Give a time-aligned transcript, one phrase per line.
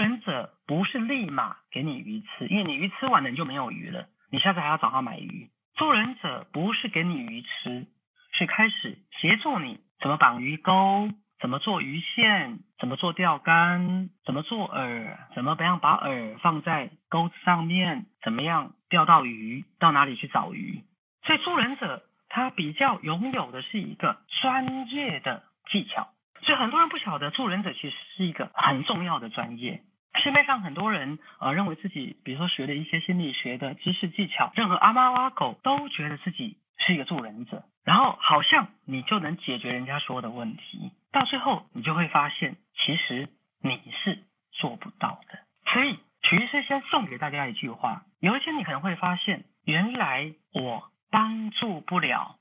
[0.00, 5.50] 助人者不是立马给你鱼吃，因为你鱼吃完了你就没有鱼了，你下次还要找他买鱼。
[5.74, 7.86] 助人者不是给你鱼吃，
[8.32, 11.10] 是开始协助你怎么绑鱼钩。
[11.38, 12.60] 怎么做鱼线？
[12.78, 14.08] 怎么做钓竿？
[14.24, 15.18] 怎么做饵？
[15.34, 18.06] 怎么样把饵放在钩子上面？
[18.22, 19.66] 怎么样钓到鱼？
[19.78, 20.82] 到哪里去找鱼？
[21.26, 26.08] 所以助人者他比较拥有的是一个专业的技巧。
[26.42, 29.82] 所以很多人不晓得助人者其实是一个很重要的专业。
[30.22, 40.92] 市面上很多人呃认为自己，比如说学了一些心理学的知识技巧，任何阿猫阿狗都觉得自己是一个助人者，然后好像你就能解决人家所有的问题。
[41.12, 43.28] 到最后，你就会发现，其实
[43.62, 44.18] 你是
[44.52, 45.38] 做不到的。
[45.72, 52.36] 所以，曲医师先送给大家一句话：有一天你可能会发现，原来我帮助不了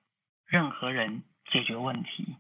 [0.47, 2.35] 任何人解决问题。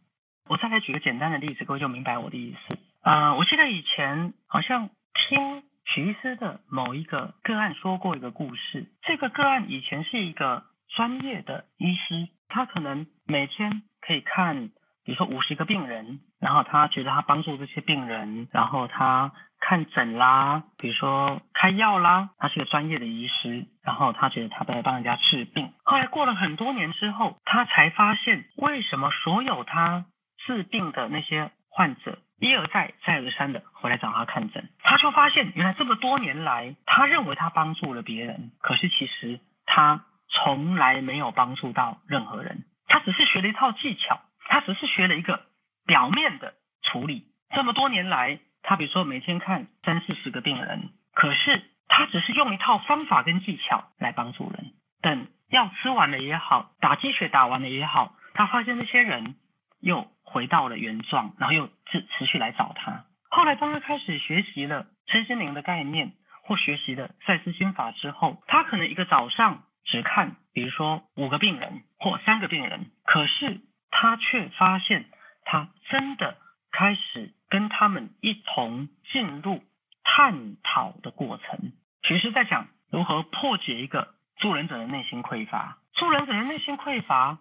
[0.47, 2.77] 我再来举个简单的例子，各位就明白我的意思。
[3.01, 4.89] 啊，我记得以前好像
[5.27, 8.85] 听徐医师的某一个个案说过一个故事。
[9.03, 10.63] 这个个案以前是一个
[10.95, 14.69] 专业的医师，他可能每天可以看。
[15.05, 25.73] 比如说五十个病人，然后他觉得他帮助这些病人，然后他看诊啦，比如说开药啦，他是个专业的医师，然后他觉得他在帮人家治病。
[25.83, 30.05] 后来过了很多年之后，他才发现为什么所有他
[30.45, 44.21] 治病的那些患者一而再再而三的回来找他看诊，他就发现原来这么多年来，他认为他帮助了别人，可是其实他从来没有帮助到任何人，他只是学了一套技巧。
[44.51, 45.41] 他只是学了一个
[45.85, 54.71] 表面的处理，这么多年来，他比如说每天看三四十个病人，可是他只是用一套方法跟技巧来帮助人。
[55.03, 59.35] 等药吃完了也好，打鸡血打完了也好，他发现那些人
[59.81, 63.05] 又回到了原状，然后又持持续来找他。
[63.29, 66.13] 后来当他开始学习了身心灵的概念，
[66.43, 73.61] 或学习了赛斯心法之后，他可能一个早上只看，比如说五个病人或三个病人，可是。
[73.91, 75.05] 他却发现，
[75.43, 76.37] 他真的
[76.71, 79.63] 开始跟他们一同进入
[80.03, 81.73] 探讨的过程。
[82.07, 85.79] 其实，在讲如何破解一个助人者的内心匮乏。
[85.95, 87.39] 助人者的内心匮乏，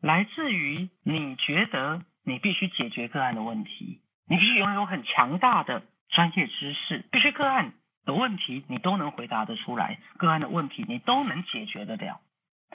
[0.00, 7.72] 来自于你觉得你必须解决个案的问题，你必须拥有很强大的专业知识，必须个案
[8.04, 12.20] 的问题你都能回答得出来，个案的问题你都能解决得了。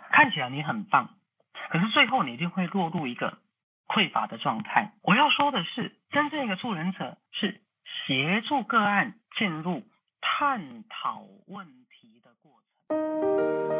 [0.09, 1.11] 看起来你很棒。
[1.69, 3.37] 可是最后你一定会落入一个
[3.87, 4.93] 匮乏的状态。
[5.03, 7.61] 我要说的是，真正一个助人者是
[8.07, 9.83] 协助个案进入
[10.19, 13.72] 探讨问题的过程。